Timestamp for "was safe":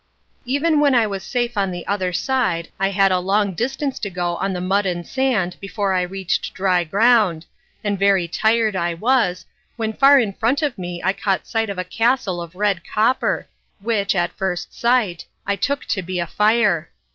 1.05-1.55